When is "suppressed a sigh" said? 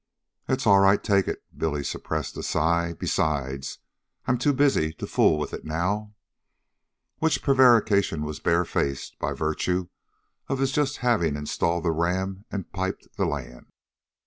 1.83-2.93